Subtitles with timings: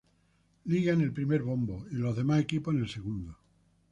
[0.65, 3.37] Liga en el primer bombo y los demás equipos en el segundo.